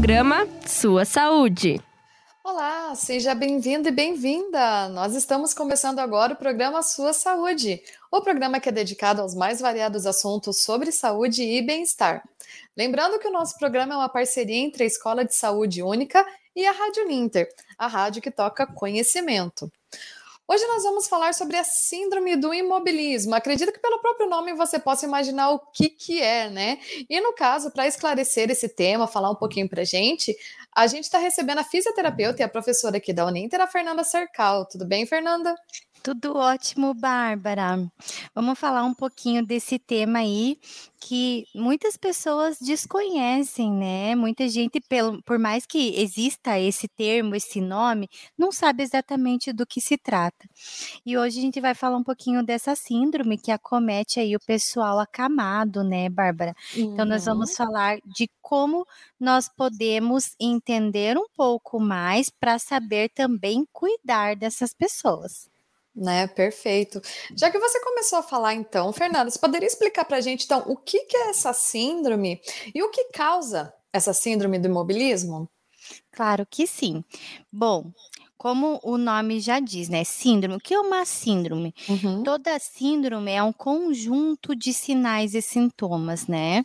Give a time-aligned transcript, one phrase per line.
[0.00, 1.78] programa Sua Saúde.
[2.42, 4.88] Olá, seja bem-vindo e bem-vinda!
[4.88, 9.60] Nós estamos começando agora o programa Sua Saúde, o programa que é dedicado aos mais
[9.60, 12.26] variados assuntos sobre saúde e bem-estar.
[12.74, 16.24] Lembrando que o nosso programa é uma parceria entre a Escola de Saúde Única
[16.56, 17.46] e a Rádio Ninter,
[17.76, 19.70] a rádio que toca conhecimento.
[20.52, 23.36] Hoje nós vamos falar sobre a síndrome do imobilismo.
[23.36, 26.80] Acredito que pelo próprio nome você possa imaginar o que, que é, né?
[27.08, 30.36] E no caso, para esclarecer esse tema, falar um pouquinho para gente,
[30.74, 34.66] a gente está recebendo a fisioterapeuta e a professora aqui da Uninter, a Fernanda Cercal.
[34.66, 35.54] Tudo bem, Fernanda?
[36.02, 37.90] Tudo ótimo, Bárbara.
[38.34, 40.58] Vamos falar um pouquinho desse tema aí
[40.98, 44.14] que muitas pessoas desconhecem, né?
[44.14, 49.66] Muita gente, pelo, por mais que exista esse termo, esse nome, não sabe exatamente do
[49.66, 50.48] que se trata.
[51.04, 54.98] E hoje a gente vai falar um pouquinho dessa síndrome que acomete aí o pessoal
[54.98, 56.54] acamado, né, Bárbara?
[56.76, 56.94] Uhum.
[56.94, 57.56] Então nós vamos uhum.
[57.56, 58.86] falar de como
[59.18, 65.50] nós podemos entender um pouco mais para saber também cuidar dessas pessoas.
[65.94, 67.00] Né, perfeito.
[67.36, 70.62] Já que você começou a falar, então, Fernanda, você poderia explicar para a gente, então,
[70.66, 72.40] o que, que é essa síndrome
[72.72, 75.48] e o que causa essa síndrome do imobilismo?
[76.12, 77.04] Claro que sim.
[77.50, 77.92] Bom,
[78.40, 80.02] como o nome já diz, né?
[80.02, 80.56] Síndrome.
[80.56, 81.74] O que é uma síndrome?
[81.86, 82.22] Uhum.
[82.22, 86.64] Toda síndrome é um conjunto de sinais e sintomas, né?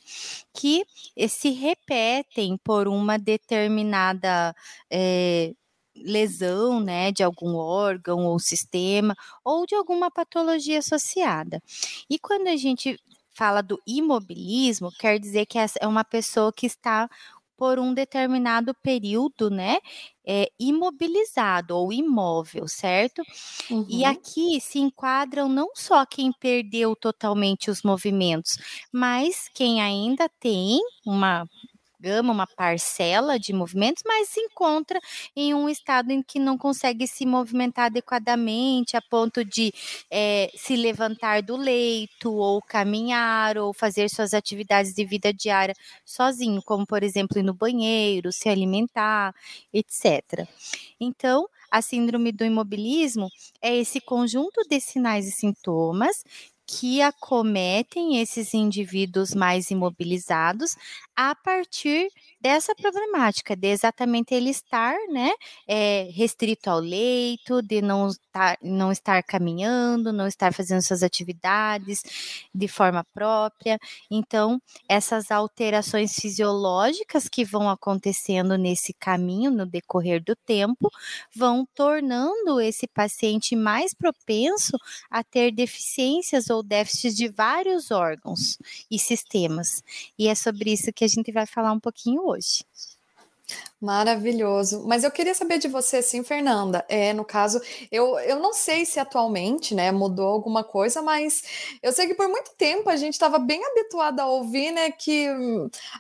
[0.53, 0.85] Que
[1.27, 4.55] se repetem por uma determinada.
[4.89, 5.53] É,
[5.95, 11.61] lesão, né, de algum órgão ou sistema ou de alguma patologia associada.
[12.09, 12.99] E quando a gente
[13.33, 17.09] fala do imobilismo, quer dizer que é uma pessoa que está
[17.57, 19.77] por um determinado período, né,
[20.25, 23.21] é, imobilizado ou imóvel, certo?
[23.69, 23.85] Uhum.
[23.89, 28.57] E aqui se enquadram não só quem perdeu totalmente os movimentos,
[28.91, 31.47] mas quem ainda tem uma
[32.05, 34.99] gama, uma parcela de movimentos, mas se encontra
[35.35, 39.73] em um estado em que não consegue se movimentar adequadamente, a ponto de
[40.11, 45.73] é, se levantar do leito, ou caminhar, ou fazer suas atividades de vida diária
[46.05, 49.33] sozinho, como, por exemplo, ir no banheiro, se alimentar,
[49.73, 50.47] etc.
[50.99, 53.29] Então, a síndrome do imobilismo
[53.61, 56.23] é esse conjunto de sinais e sintomas
[56.67, 60.75] que acometem esses indivíduos mais imobilizados
[61.15, 62.09] a partir
[62.45, 65.31] dessa problemática, de exatamente ele estar, né,
[65.67, 72.03] é, restrito ao leito, de não estar, não estar caminhando, não estar fazendo suas atividades
[72.53, 73.79] de forma própria.
[74.11, 80.91] Então, essas alterações fisiológicas que vão acontecendo nesse caminho, no decorrer do tempo,
[81.35, 84.77] vão tornando esse paciente mais propenso
[85.09, 88.59] a ter deficiências ou déficits de vários órgãos
[88.91, 89.81] e sistemas.
[90.19, 92.34] E é sobre isso que a gente vai falar um pouquinho hoje.
[93.79, 94.84] Maravilhoso.
[94.88, 96.85] Mas eu queria saber de você, sim, Fernanda.
[96.90, 101.44] É, no caso, eu, eu não sei se atualmente, né, mudou alguma coisa, mas
[101.84, 105.28] eu sei que por muito tempo a gente estava bem habituado a ouvir, né, que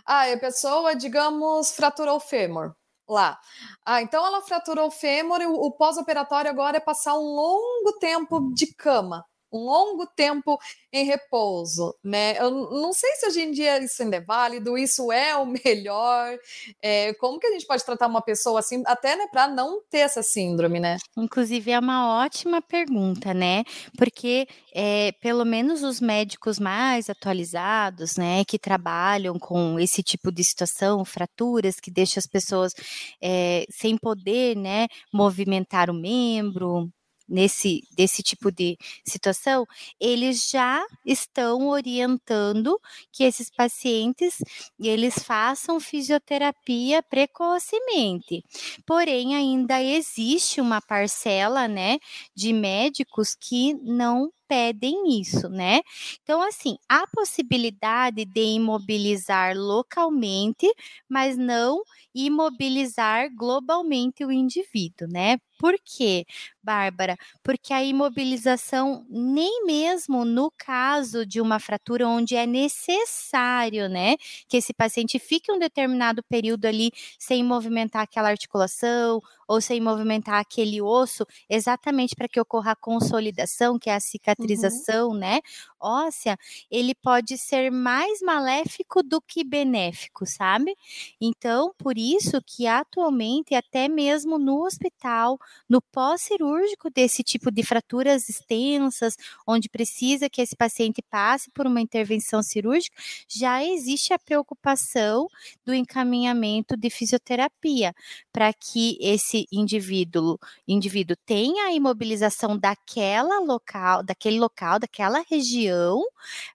[0.05, 2.73] ah, a pessoa, digamos, fraturou o fêmur
[3.07, 3.39] lá.
[3.85, 7.93] Ah, então ela fraturou o fêmur e o, o pós-operatório agora é passar um longo
[7.99, 9.23] tempo de cama
[9.57, 10.57] longo tempo
[10.91, 12.37] em repouso, né?
[12.39, 16.37] Eu não sei se hoje em dia isso ainda é válido, isso é o melhor.
[16.81, 19.99] É, como que a gente pode tratar uma pessoa assim, até né, para não ter
[19.99, 20.97] essa síndrome, né?
[21.17, 23.63] Inclusive é uma ótima pergunta, né?
[23.97, 30.43] Porque é, pelo menos os médicos mais atualizados, né, que trabalham com esse tipo de
[30.43, 32.73] situação, fraturas que deixam as pessoas
[33.21, 36.89] é, sem poder, né, movimentar o membro,
[37.27, 39.65] nesse desse tipo de situação,
[39.99, 42.79] eles já estão orientando
[43.11, 44.37] que esses pacientes
[44.79, 48.43] eles façam fisioterapia precocemente.
[48.85, 51.97] Porém, ainda existe uma parcela, né,
[52.35, 55.81] de médicos que não pedem isso, né?
[56.23, 60.67] Então, assim, há possibilidade de imobilizar localmente,
[61.09, 61.81] mas não
[62.13, 65.37] imobilizar globalmente o indivíduo, né?
[65.57, 66.25] Por quê,
[66.61, 67.15] Bárbara?
[67.43, 74.15] Porque a imobilização, nem mesmo no caso de uma fratura onde é necessário, né,
[74.49, 80.39] que esse paciente fique um determinado período ali sem movimentar aquela articulação ou sem movimentar
[80.39, 85.17] aquele osso, exatamente para que ocorra a consolidação, que é a cicatrização cicatrização, uhum.
[85.17, 85.39] né,
[85.79, 86.37] óssea,
[86.69, 90.75] ele pode ser mais maléfico do que benéfico, sabe?
[91.21, 95.37] Então, por isso que atualmente, até mesmo no hospital,
[95.69, 99.15] no pós-cirúrgico desse tipo de fraturas extensas,
[99.47, 102.95] onde precisa que esse paciente passe por uma intervenção cirúrgica,
[103.27, 105.27] já existe a preocupação
[105.65, 107.93] do encaminhamento de fisioterapia
[108.31, 110.37] para que esse indivíduo,
[110.67, 116.03] indivíduo tenha a imobilização daquela local, daquele local, daquela região,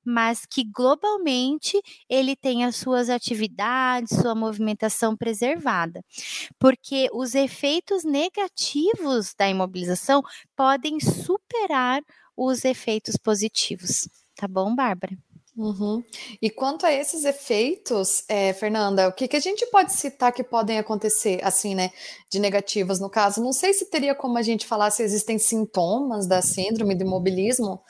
[0.04, 6.04] mas que globalmente ele tenha suas atividades, sua movimentação preservada.
[6.58, 10.22] Porque os efeitos negativos da imobilização
[10.56, 12.02] podem superar
[12.36, 14.08] os efeitos positivos.
[14.34, 15.16] Tá bom, Bárbara?
[15.60, 16.02] Uhum.
[16.40, 20.42] E quanto a esses efeitos, é, Fernanda, o que, que a gente pode citar que
[20.42, 21.90] podem acontecer, assim, né,
[22.30, 23.42] de negativos no caso?
[23.42, 27.82] Não sei se teria como a gente falar se existem sintomas da síndrome do imobilismo.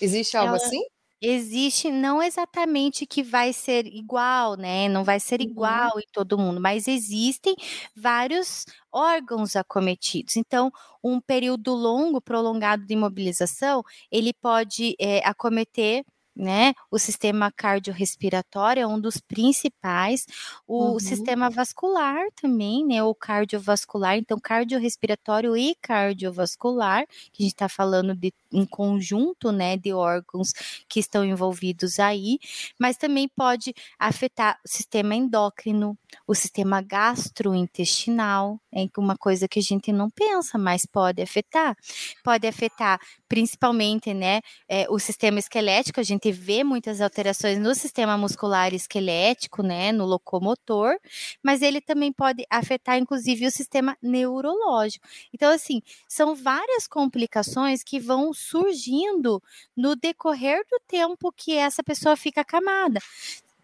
[0.00, 0.64] Existe algo Ela...
[0.64, 0.80] assim?
[1.20, 4.88] Existe, não exatamente que vai ser igual, né?
[4.88, 5.46] Não vai ser uhum.
[5.46, 7.56] igual em todo mundo, mas existem
[7.96, 10.36] vários órgãos acometidos.
[10.36, 10.70] Então,
[11.02, 13.82] um período longo, prolongado de imobilização,
[14.12, 16.04] ele pode é, acometer
[16.36, 16.74] né?
[16.90, 20.26] O sistema cardiorrespiratório é um dos principais,
[20.66, 20.98] o uhum.
[21.00, 23.02] sistema vascular também, né?
[23.02, 29.76] O cardiovascular, então cardiorrespiratório e cardiovascular, que a gente está falando de um conjunto, né,
[29.76, 30.52] de órgãos
[30.88, 32.38] que estão envolvidos aí,
[32.78, 39.62] mas também pode afetar o sistema endócrino, o sistema gastrointestinal, é uma coisa que a
[39.62, 41.74] gente não pensa, mas pode afetar.
[42.22, 48.16] Pode afetar principalmente, né, é, o sistema esquelético, a gente vê muitas alterações no sistema
[48.16, 50.96] muscular esquelético, né, no locomotor,
[51.42, 55.06] mas ele também pode afetar, inclusive, o sistema neurológico.
[55.32, 59.42] Então, assim, são várias complicações que vão surgindo
[59.76, 63.00] no decorrer do tempo que essa pessoa fica acamada.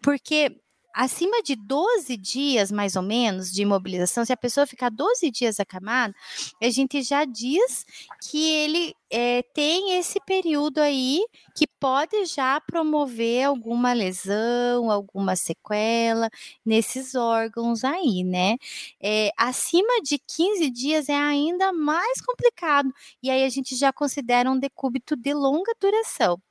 [0.01, 0.62] Porque
[0.93, 5.59] acima de 12 dias, mais ou menos, de imobilização, se a pessoa ficar 12 dias
[5.59, 6.13] acamada,
[6.61, 7.85] a gente já diz
[8.29, 11.23] que ele é, tem esse período aí
[11.55, 16.29] que pode já promover alguma lesão, alguma sequela
[16.65, 18.55] nesses órgãos aí, né?
[19.01, 24.49] É, acima de 15 dias é ainda mais complicado, e aí a gente já considera
[24.49, 26.41] um decúbito de longa duração.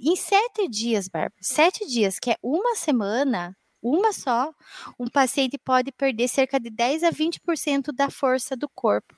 [0.00, 4.52] Em sete dias, Bárbara, sete dias, que é uma semana, uma só,
[4.98, 9.14] um paciente pode perder cerca de 10 a 20% da força do corpo.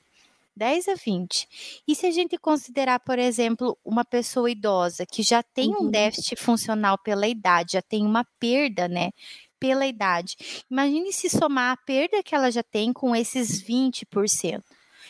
[0.59, 1.47] 10 a 20.
[1.87, 5.85] E se a gente considerar, por exemplo, uma pessoa idosa que já tem uhum.
[5.85, 9.11] um déficit funcional pela idade, já tem uma perda, né?
[9.57, 10.35] Pela idade.
[10.69, 14.61] Imagine se somar a perda que ela já tem com esses 20%.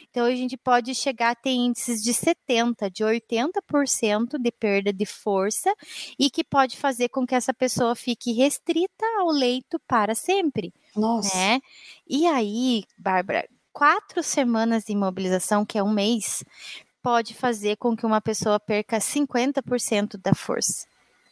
[0.09, 5.05] Então, a gente pode chegar a ter índices de 70%, de 80% de perda de
[5.05, 5.73] força
[6.17, 10.71] e que pode fazer com que essa pessoa fique restrita ao leito para sempre.
[10.95, 11.35] Nossa.
[11.35, 11.59] Né?
[12.07, 13.47] E aí, Bárbara,
[13.79, 16.43] quatro semanas de imobilização, que é um mês,
[17.01, 20.85] pode fazer com que uma pessoa perca 50% da força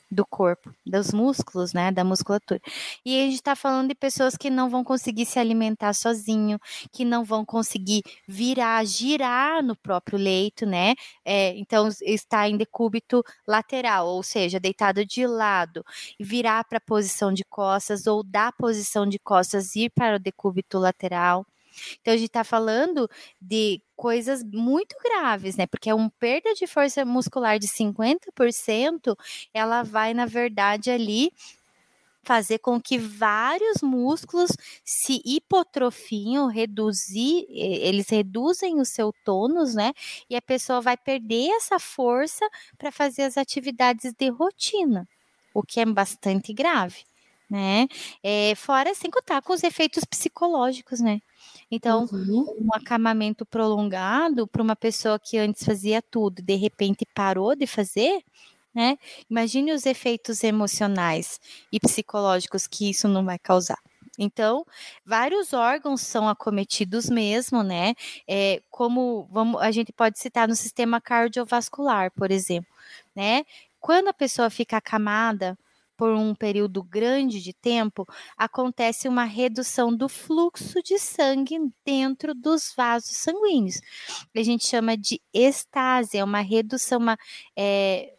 [0.10, 2.62] do corpo, dos músculos, né, da musculatura.
[3.06, 6.58] E a gente está falando de pessoas que não vão conseguir se alimentar sozinho,
[6.94, 10.96] que não vão conseguir virar, girar no próprio leito, né?
[11.26, 15.84] É, então está em decúbito lateral, ou seja, deitado de lado,
[16.18, 20.80] virar para a posição de costas ou da posição de costas ir para o decúbito
[20.80, 21.46] lateral.
[22.02, 23.10] Então, a gente está falando
[23.42, 25.66] de coisas muito graves, né?
[25.68, 29.16] Porque é uma perda de força muscular de 50%,
[29.54, 31.32] ela vai, na verdade, ali
[32.24, 34.52] fazer com que vários músculos
[34.84, 39.94] se hipotrofiam, reduzir, eles reduzem o seu tônus, né?
[40.30, 42.46] E a pessoa vai perder essa força
[42.78, 45.08] para fazer as atividades de rotina,
[45.54, 47.06] o que é bastante grave,
[47.50, 47.88] né?
[48.24, 51.22] É, fora sem contar com os efeitos psicológicos, né?
[51.72, 52.46] Então, uhum.
[52.60, 58.22] um acamamento prolongado para uma pessoa que antes fazia tudo, de repente parou de fazer,
[58.74, 58.98] né?
[59.30, 61.40] Imagine os efeitos emocionais
[61.72, 63.80] e psicológicos que isso não vai causar.
[64.18, 64.66] Então,
[65.06, 67.94] vários órgãos são acometidos mesmo, né?
[68.28, 72.72] É, como vamos, a gente pode citar no sistema cardiovascular, por exemplo,
[73.16, 73.44] né?
[73.80, 75.58] Quando a pessoa fica acamada,
[75.98, 78.06] por um período grande de tempo,
[78.38, 83.82] acontece uma redução do fluxo de sangue dentro dos vasos sanguíneos.
[84.36, 87.18] A gente chama de estase, é uma redução, uma,
[87.58, 88.14] é,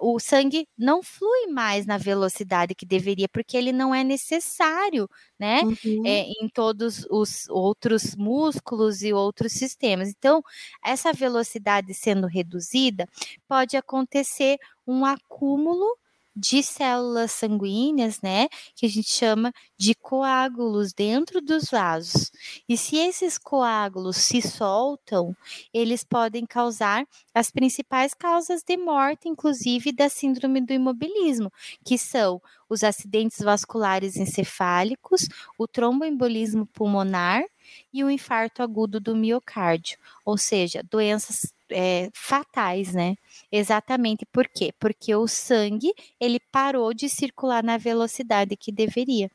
[0.00, 5.62] o sangue não flui mais na velocidade que deveria, porque ele não é necessário, né?
[5.62, 6.02] Uhum.
[6.04, 10.10] É, em todos os outros músculos e outros sistemas.
[10.10, 10.42] Então,
[10.84, 13.08] essa velocidade sendo reduzida,
[13.48, 15.96] pode acontecer um acúmulo
[16.36, 22.30] de células sanguíneas, né, que a gente chama de coágulos dentro dos vasos.
[22.68, 25.36] E se esses coágulos se soltam,
[25.72, 31.52] eles podem causar as principais causas de morte, inclusive da síndrome do imobilismo,
[31.84, 37.42] que são os acidentes vasculares encefálicos, o tromboembolismo pulmonar
[37.92, 43.14] e o infarto agudo do miocárdio, ou seja, doenças é, fatais, né?
[43.56, 44.74] Exatamente por quê?
[44.80, 49.30] Porque o sangue ele parou de circular na velocidade que deveria.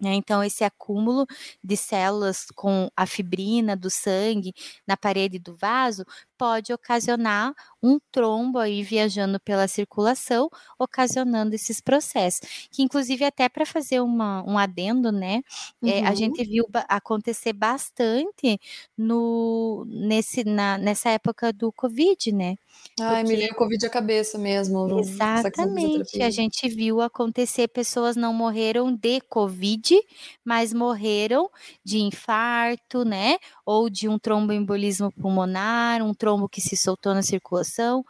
[0.00, 0.14] Né?
[0.14, 1.24] Então, esse acúmulo
[1.62, 4.52] de células com a fibrina do sangue
[4.84, 6.04] na parede do vaso
[6.36, 10.48] pode ocasionar um trombo aí viajando pela circulação,
[10.78, 12.68] ocasionando esses processos.
[12.70, 15.42] Que, inclusive, até para fazer uma, um adendo, né?
[15.82, 15.90] Uhum.
[15.90, 16.16] É, a uhum.
[16.16, 18.58] gente viu acontecer bastante
[18.96, 22.56] no, nesse, na, nessa época do Covid, né?
[23.00, 23.36] Ai, Porque...
[23.36, 25.00] me veio Covid à cabeça mesmo.
[25.00, 26.22] Exatamente.
[26.22, 30.00] A gente viu acontecer, pessoas não morreram de Covid,
[30.44, 31.50] mas morreram
[31.84, 33.38] de infarto, né?
[33.66, 38.04] Ou de um tromboembolismo pulmonar, um trombo que se soltou na circulação,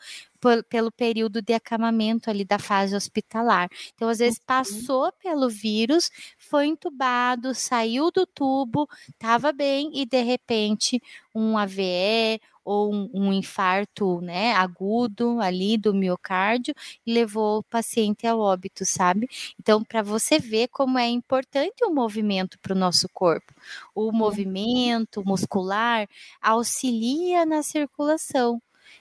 [0.68, 3.68] pelo período de acamamento ali da fase hospitalar.
[3.94, 10.22] Então, às vezes, passou pelo vírus, foi entubado, saiu do tubo, estava bem e, de
[10.22, 11.00] repente,
[11.34, 16.74] um AVE ou um, um, infarto né, agudo ali do miocárdio
[17.06, 19.28] e levou o paciente ao óbito, sabe?
[19.60, 23.52] Então, para você ver como é importante o movimento para o nosso corpo.
[23.94, 26.08] O movimento muscular
[26.40, 28.60] auxilia na circulação.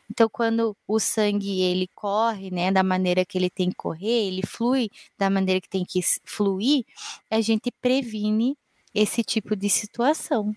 [0.10, 4.46] Então, quando o sangue ele corre, né, da maneira que ele tem que correr, ele
[4.46, 6.86] flui da maneira que tem que fluir,
[7.30, 8.58] a gente previne
[8.94, 10.56] esse tipo de situação.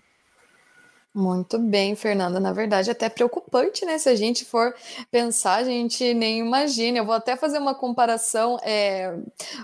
[1.17, 2.39] Muito bem, Fernanda.
[2.39, 3.97] Na verdade, até preocupante, né?
[3.97, 4.75] Se a gente for
[5.09, 6.99] pensar, a gente nem imagina.
[6.99, 8.59] Eu vou até fazer uma comparação.
[8.61, 9.17] É...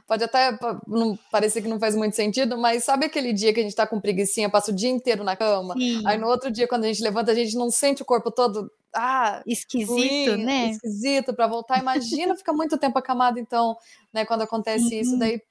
[0.08, 0.58] Pode até
[0.88, 3.86] não parecer que não faz muito sentido, mas sabe aquele dia que a gente tá
[3.86, 5.76] com preguiçinha, passa o dia inteiro na cama?
[5.76, 6.02] Sim.
[6.08, 8.72] Aí no outro dia, quando a gente levanta, a gente não sente o corpo todo
[8.96, 10.70] ah, esquisito, ruim, né?
[10.72, 11.80] Esquisito para voltar.
[11.80, 13.76] Imagina ficar muito tempo acamado, então,
[14.14, 14.26] né?
[14.26, 15.02] Quando acontece uhum.
[15.02, 15.42] isso, daí.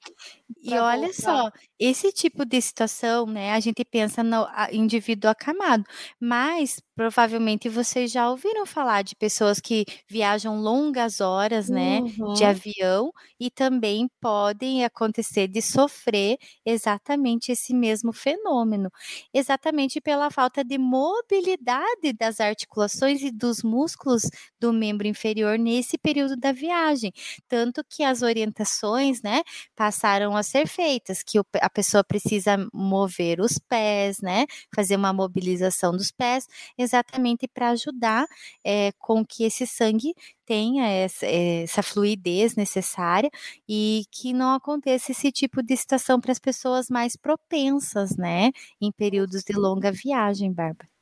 [0.61, 1.13] E olha voltar.
[1.13, 3.51] só, esse tipo de situação, né?
[3.51, 5.83] A gente pensa no indivíduo acamado,
[6.19, 12.33] mas provavelmente vocês já ouviram falar de pessoas que viajam longas horas, né, uhum.
[12.33, 18.91] de avião e também podem acontecer de sofrer exatamente esse mesmo fenômeno,
[19.33, 24.23] exatamente pela falta de mobilidade das articulações e dos músculos
[24.59, 27.11] do membro inferior nesse período da viagem,
[27.47, 29.41] tanto que as orientações, né,
[29.75, 35.91] passaram a ser feitas, que a pessoa precisa mover os pés, né, fazer uma mobilização
[35.91, 36.47] dos pés
[36.77, 38.25] exatamente para ajudar
[38.63, 40.13] é, com que esse sangue
[40.45, 43.29] tenha essa, essa, fluidez necessária
[43.67, 48.91] e que não aconteça esse tipo de situação para as pessoas mais propensas, né, em
[48.91, 50.92] períodos de longa viagem, Bárbara.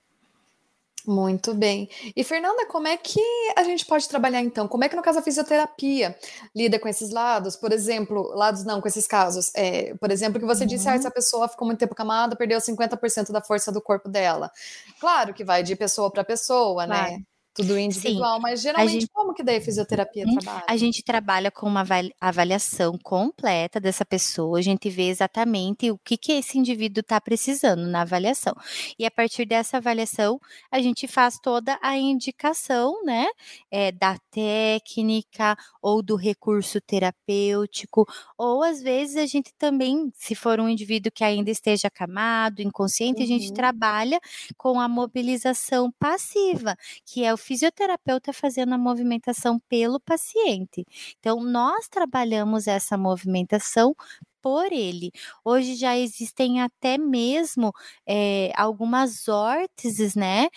[1.06, 1.90] Muito bem.
[2.16, 3.22] E Fernanda, como é que
[3.56, 4.68] a gente pode trabalhar então?
[4.68, 6.16] Como é que no caso a fisioterapia
[6.56, 7.56] lida com esses lados?
[7.56, 9.52] Por exemplo, lados não, com esses casos.
[9.56, 10.70] É, por exemplo, que você uhum.
[10.70, 14.52] disse, ah, essa pessoa ficou muito tempo camada, perdeu 50% da força do corpo dela.
[15.00, 16.96] Claro que vai de pessoa para pessoa, né?
[16.96, 17.12] claro.
[17.12, 17.24] né?
[17.54, 18.42] Tudo individual, Sim.
[18.42, 20.38] mas geralmente gente, como que daí a fisioterapia uhum.
[20.38, 20.66] trabalha?
[20.70, 21.84] A gente trabalha com uma
[22.20, 27.88] avaliação completa dessa pessoa, a gente vê exatamente o que, que esse indivíduo está precisando
[27.88, 28.54] na avaliação.
[28.98, 30.40] E a partir dessa avaliação,
[30.72, 33.28] a gente faz toda a indicação, né,
[33.70, 40.58] é, da técnica ou do recurso terapêutico, ou às vezes a gente também, se for
[40.62, 43.26] um indivíduo que ainda esteja acamado, inconsciente, uhum.
[43.26, 43.54] a gente uhum.
[43.54, 44.22] trabalha
[44.58, 50.86] com a mobilização passiva, que é o fisioterapeuta fazendo a movimentação pelo paciente.
[51.20, 53.96] Então, nós trabalhamos essa movimentação
[54.42, 55.12] por ele.
[55.46, 57.72] Hoje já existem até mesmo
[58.08, 60.50] é, algumas órteses, né?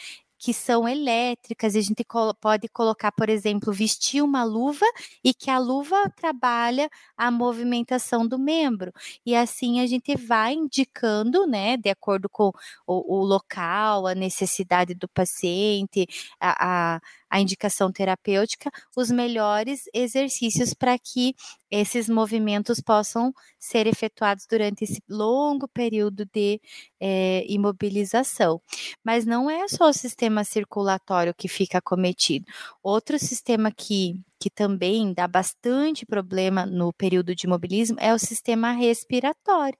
[0.45, 2.05] Que são elétricas, e a gente
[2.39, 4.85] pode colocar, por exemplo, vestir uma luva
[5.25, 8.93] e que a luva trabalha a movimentação do membro.
[9.25, 12.53] E assim a gente vai indicando, né, de acordo com
[12.87, 16.07] o, o local, a necessidade do paciente,
[16.39, 17.01] a, a
[17.35, 21.35] a indicação terapêutica, os melhores exercícios para que
[21.69, 26.61] esses movimentos possam ser efetuados durante esse longo período de
[27.01, 28.63] é, imobilização.
[29.03, 32.47] Mas não é só o sistema circulatório que fica cometido.
[32.81, 38.73] Outro sistema que que também dá bastante problema no período de imobilismo, é o sistema
[38.73, 39.79] respiratório.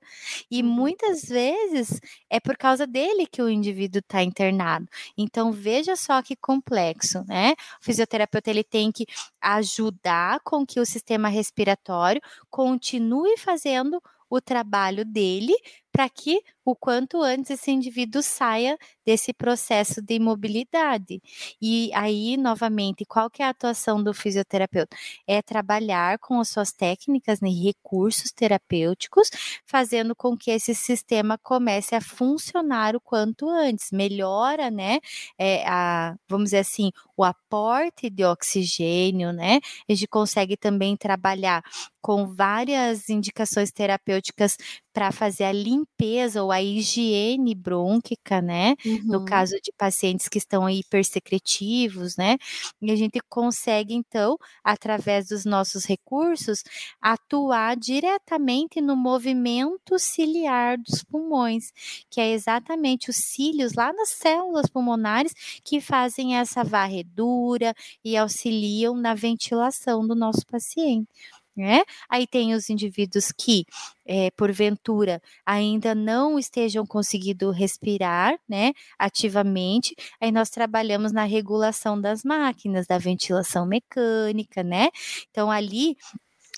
[0.51, 0.69] E uhum.
[0.71, 4.89] muitas vezes é por causa dele que o indivíduo está internado.
[5.19, 7.53] Então, veja só que complexo, né?
[7.79, 9.05] O fisioterapeuta ele tem que
[9.39, 15.53] ajudar com que o sistema respiratório continue fazendo o trabalho dele
[15.93, 21.21] para que o quanto antes esse indivíduo saia desse processo de imobilidade.
[21.61, 24.97] E aí, novamente, qual que é a atuação do fisioterapeuta?
[25.27, 29.29] É trabalhar com as suas técnicas, né, recursos terapêuticos,
[29.67, 34.99] fazendo com que esse sistema comece a funcionar o quanto antes, melhora, né,
[35.39, 41.63] é, a, vamos dizer assim, o aporte de oxigênio, né, a gente consegue também trabalhar
[42.01, 44.59] com várias indicações terapêuticas
[44.93, 48.75] para fazer a limpeza ou a higiene brônquica, né?
[48.85, 49.01] Uhum.
[49.05, 52.37] No caso de pacientes que estão hipersecretivos, né?
[52.81, 56.63] E a gente consegue, então, através dos nossos recursos,
[57.01, 61.73] atuar diretamente no movimento ciliar dos pulmões,
[62.11, 65.33] que é exatamente os cílios lá nas células pulmonares
[65.65, 71.09] que fazem essa varredura e auxiliam na ventilação do nosso paciente
[71.57, 71.83] né?
[72.09, 73.65] Aí tem os indivíduos que,
[74.07, 79.95] é, porventura, ainda não estejam conseguindo respirar, né, ativamente.
[80.21, 84.89] Aí nós trabalhamos na regulação das máquinas, da ventilação mecânica, né?
[85.31, 85.97] Então ali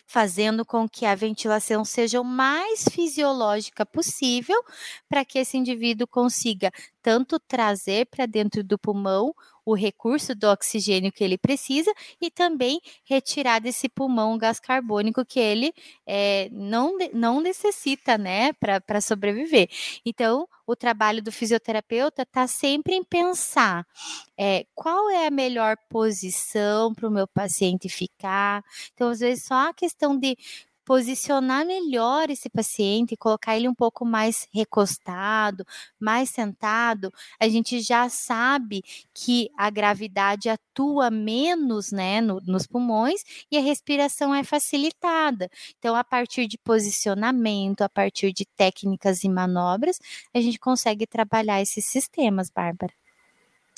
[0.06, 4.56] fazendo com que a ventilação seja o mais fisiológica possível,
[5.08, 6.70] para que esse indivíduo consiga
[7.02, 9.34] tanto trazer para dentro do pulmão
[9.66, 15.24] o recurso do oxigênio que ele precisa e também retirar desse pulmão o gás carbônico
[15.24, 15.74] que ele
[16.06, 19.68] é, não, não necessita, né, para sobreviver.
[20.04, 23.86] Então, o trabalho do fisioterapeuta está sempre em pensar
[24.38, 28.64] é, qual é a melhor posição para o meu paciente ficar.
[28.94, 30.36] Então, às vezes, só a questão de
[30.86, 35.66] posicionar melhor esse paciente, colocar ele um pouco mais recostado,
[35.98, 43.24] mais sentado, a gente já sabe que a gravidade atua menos né, no, nos pulmões
[43.50, 45.50] e a respiração é facilitada.
[45.76, 49.98] Então, a partir de posicionamento, a partir de técnicas e manobras,
[50.32, 52.94] a gente consegue trabalhar esses sistemas, Bárbara.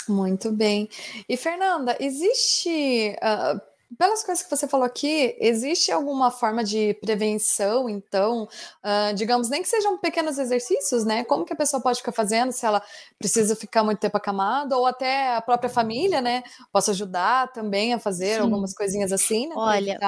[0.07, 0.91] Muito bem.
[1.27, 3.61] E Fernanda, existe uh,
[3.97, 8.45] pelas coisas que você falou aqui, existe alguma forma de prevenção, então,
[8.85, 11.25] uh, digamos, nem que sejam pequenos exercícios, né?
[11.25, 12.83] Como que a pessoa pode ficar fazendo se ela
[13.19, 16.43] precisa ficar muito tempo acamada, ou até a própria família, né?
[16.73, 18.41] Posso ajudar também a fazer Sim.
[18.41, 19.55] algumas coisinhas assim, né?
[19.57, 19.99] Olha,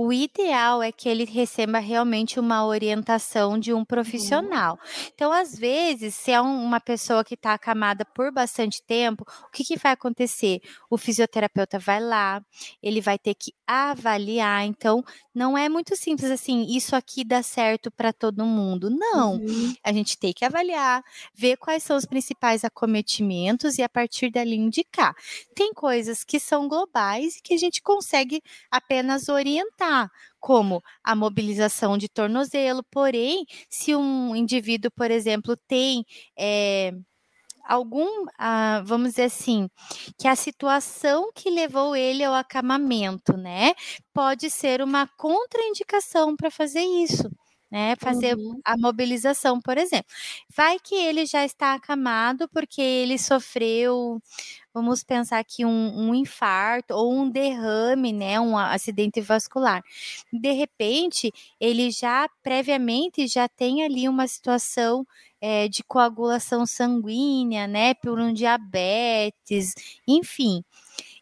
[0.00, 3.84] o ideal é que ele receba realmente uma orientação de um uhum.
[3.84, 4.74] profissional.
[4.74, 5.10] Uhum.
[5.12, 9.50] Então, às vezes, se é um, uma pessoa que está acamada por bastante tempo, o
[9.50, 10.60] que, que vai acontecer?
[10.88, 12.40] O fisioterapeuta vai lá,
[12.80, 14.64] ele vai ter que avaliar.
[14.64, 15.02] Então,
[15.34, 18.88] não é muito simples assim, isso aqui dá certo para todo mundo.
[18.90, 19.34] Não.
[19.34, 19.74] Uhum.
[19.82, 21.02] A gente tem que avaliar,
[21.34, 25.12] ver quais são os principais acometimentos e a partir dali indicar.
[25.56, 29.87] Tem coisas que são globais e que a gente consegue apenas orientar
[30.40, 36.04] como a mobilização de tornozelo, porém, se um indivíduo, por exemplo, tem
[36.38, 36.92] é,
[37.68, 39.68] algum, ah, vamos dizer assim,
[40.18, 43.74] que a situação que levou ele ao acamamento, né,
[44.14, 47.28] pode ser uma contraindicação para fazer isso
[47.70, 47.94] né?
[47.96, 48.60] Fazer uhum.
[48.64, 50.10] a mobilização, por exemplo.
[50.54, 54.20] Vai que ele já está acamado porque ele sofreu,
[54.72, 58.40] vamos pensar aqui, um, um infarto ou um derrame, né?
[58.40, 59.82] Um acidente vascular.
[60.32, 65.06] De repente, ele já previamente já tem ali uma situação
[65.40, 67.94] é, de coagulação sanguínea, né?
[67.94, 69.74] Por um diabetes,
[70.06, 70.64] enfim.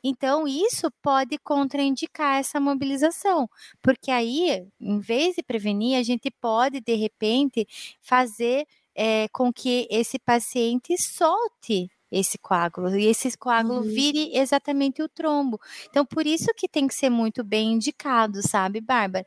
[0.08, 3.48] Então, isso pode contraindicar essa mobilização,
[3.82, 7.66] porque aí, em vez de prevenir, a gente pode, de repente,
[8.00, 8.64] fazer
[8.94, 13.82] é, com que esse paciente solte esse coágulo e esse coágulo uhum.
[13.82, 15.58] vire exatamente o trombo.
[15.90, 19.26] Então, por isso que tem que ser muito bem indicado, sabe, Bárbara?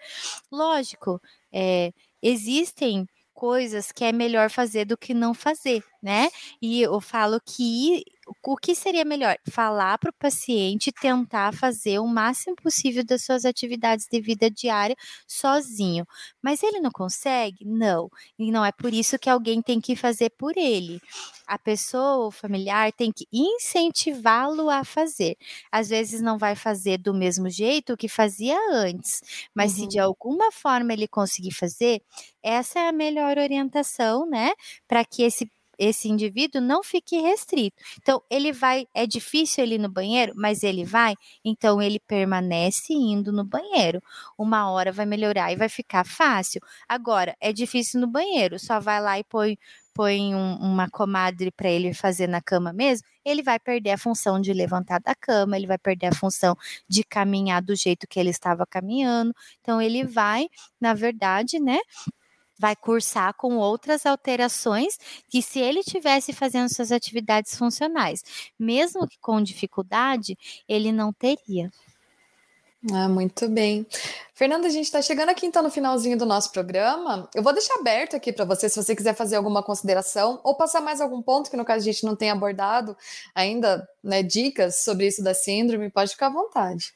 [0.49, 6.29] Lógico, é, existem coisas que é melhor fazer do que não fazer, né?
[6.61, 8.03] E eu falo que
[8.43, 9.37] o que seria melhor?
[9.49, 14.95] Falar para o paciente tentar fazer o máximo possível das suas atividades de vida diária
[15.27, 16.05] sozinho.
[16.41, 17.65] Mas ele não consegue?
[17.65, 18.09] Não.
[18.37, 21.01] E não é por isso que alguém tem que fazer por ele.
[21.47, 25.35] A pessoa, o familiar, tem que incentivá-lo a fazer.
[25.71, 29.21] Às vezes não vai fazer do mesmo jeito que fazia antes,
[29.53, 29.77] mas uhum.
[29.79, 30.05] se de uhum.
[30.05, 32.01] alguma forma ele conseguir fazer,
[32.43, 34.51] essa é a melhor orientação, né?
[34.87, 37.81] Para que esse esse indivíduo não fique restrito.
[38.01, 42.93] Então, ele vai, é difícil ele ir no banheiro, mas ele vai, então ele permanece
[42.93, 44.01] indo no banheiro.
[44.37, 46.61] Uma hora vai melhorar e vai ficar fácil.
[46.87, 49.57] Agora, é difícil no banheiro, só vai lá e põe
[49.93, 54.39] põe um, uma comadre para ele fazer na cama mesmo, ele vai perder a função
[54.39, 56.55] de levantar da cama, ele vai perder a função
[56.87, 59.33] de caminhar do jeito que ele estava caminhando.
[59.59, 60.47] Então ele vai,
[60.79, 61.79] na verdade, né,
[62.59, 68.23] vai cursar com outras alterações que se ele tivesse fazendo suas atividades funcionais,
[68.59, 71.71] mesmo que com dificuldade, ele não teria.
[72.93, 73.85] Ah, muito bem.
[74.33, 77.29] Fernanda, a gente está chegando aqui então no finalzinho do nosso programa.
[77.35, 80.79] Eu vou deixar aberto aqui para você, se você quiser fazer alguma consideração ou passar
[80.79, 82.95] mais algum ponto que no caso a gente não tem abordado
[83.35, 86.93] ainda, né, dicas sobre isso da síndrome, pode ficar à vontade.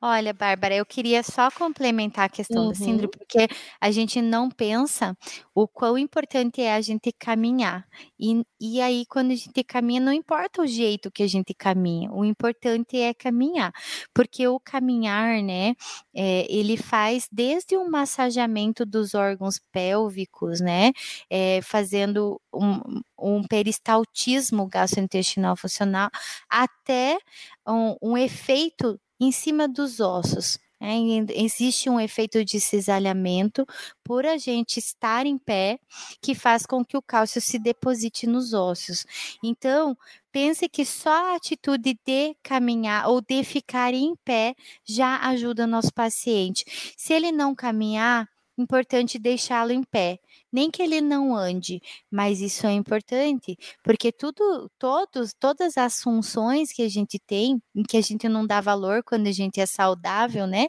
[0.00, 3.10] Olha, Bárbara, eu queria só complementar a questão da síndrome, uhum.
[3.10, 3.48] porque
[3.80, 5.16] a gente não pensa
[5.54, 7.86] o quão importante é a gente caminhar.
[8.18, 12.10] E, e aí, quando a gente caminha, não importa o jeito que a gente caminha,
[12.12, 13.72] o importante é caminhar.
[14.12, 15.74] Porque o caminhar, né,
[16.14, 20.92] é, ele faz desde o massageamento dos órgãos pélvicos, né,
[21.30, 26.10] é, fazendo um, um peristaltismo gastrointestinal funcional,
[26.50, 27.18] até
[27.66, 30.58] um, um efeito em cima dos ossos.
[30.84, 30.96] É,
[31.36, 33.64] existe um efeito de cisalhamento
[34.02, 35.78] por a gente estar em pé,
[36.20, 39.06] que faz com que o cálcio se deposite nos ossos.
[39.44, 39.96] Então,
[40.32, 45.68] pense que só a atitude de caminhar ou de ficar em pé já ajuda o
[45.68, 46.64] nosso paciente.
[46.96, 48.28] Se ele não caminhar,
[48.62, 50.18] importante deixá-lo em pé
[50.52, 56.70] nem que ele não ande, mas isso é importante, porque tudo, todos, todas as funções
[56.72, 59.66] que a gente tem, em que a gente não dá valor quando a gente é
[59.66, 60.66] saudável, né,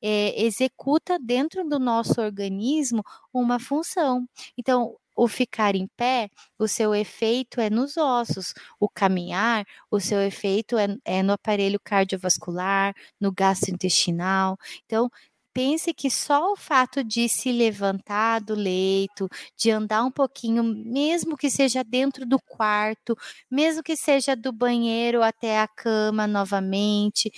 [0.00, 3.02] é, executa dentro do nosso organismo
[3.32, 4.24] uma função.
[4.56, 6.28] Então, o ficar em pé,
[6.58, 8.52] o seu efeito é nos ossos.
[8.80, 14.58] O caminhar, o seu efeito é, é no aparelho cardiovascular, no gastrointestinal.
[14.84, 15.08] Então,
[15.54, 21.36] pense que só o fato de se levantar do leito, de andar um pouquinho, mesmo
[21.36, 23.16] que seja dentro do quarto,
[23.50, 27.30] mesmo que seja do banheiro até a cama novamente,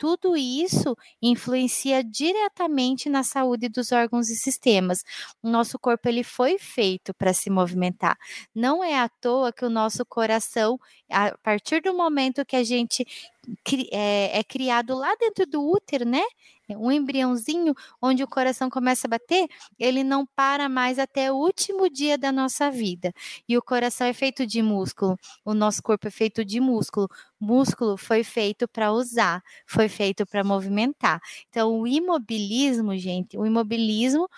[0.00, 5.04] tudo isso influencia diretamente na saúde dos órgãos e sistemas.
[5.42, 8.16] O nosso corpo ele foi feito para se movimentar.
[8.54, 10.80] Não é à toa que o nosso coração,
[11.10, 13.06] a partir do momento que a gente
[13.92, 16.22] é, é criado lá dentro do útero, né?
[16.76, 19.46] um embriãozinho onde o coração começa a bater,
[19.78, 23.12] ele não para mais até o último dia da nossa vida.
[23.48, 27.08] E o coração é feito de músculo, o nosso corpo é feito de músculo.
[27.38, 31.20] Músculo foi feito para usar, foi feito para movimentar.
[31.48, 34.28] Então, o imobilismo, gente, o imobilismo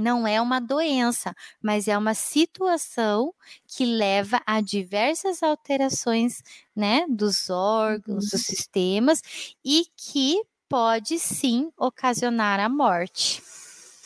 [0.00, 3.32] não é uma doença, mas é uma situação
[3.66, 6.42] que leva a diversas alterações,
[6.74, 8.30] né, dos órgãos, uhum.
[8.30, 9.22] dos sistemas
[9.64, 13.42] e que pode sim ocasionar a morte,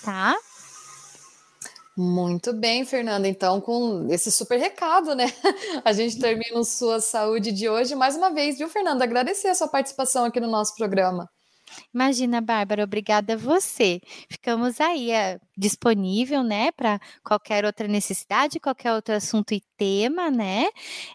[0.02, 0.36] tá?
[1.96, 3.28] Muito bem, Fernanda.
[3.28, 5.26] Então, com esse super recado, né?
[5.84, 7.94] A gente termina o Sua Saúde de hoje.
[7.94, 9.04] Mais uma vez, viu, Fernanda?
[9.04, 11.30] Agradecer a sua participação aqui no nosso programa.
[11.92, 14.00] Imagina, Bárbara, obrigada a você.
[14.28, 20.66] Ficamos aí é, disponível, né, para qualquer outra necessidade, qualquer outro assunto e tema, né,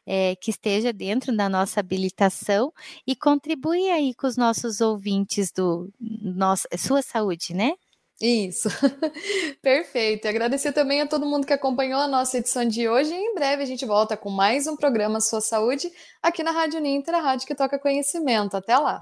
[0.06, 2.74] é, que esteja dentro da nossa habilitação
[3.06, 7.74] e contribui aí com os nossos ouvintes do nosso, sua saúde, né?
[8.22, 8.68] Isso,
[9.62, 10.26] perfeito.
[10.26, 13.14] E agradecer também a todo mundo que acompanhou a nossa edição de hoje.
[13.14, 15.90] Em breve a gente volta com mais um programa Sua Saúde
[16.22, 18.58] aqui na Rádio Ninter, a rádio que toca conhecimento.
[18.58, 19.02] Até lá.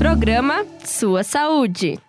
[0.00, 2.00] Programa Sua Saúde.